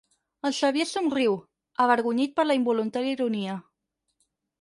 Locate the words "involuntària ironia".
2.61-3.59